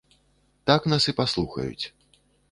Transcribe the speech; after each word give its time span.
Так 0.69 0.87
нас 0.93 1.03
і 1.13 1.15
паслухаюць. 1.19 1.85